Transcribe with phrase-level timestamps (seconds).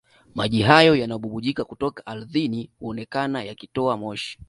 [0.35, 4.39] Maji hayo yanayobubujika kutoka ardhini huonekana yakitoa moshi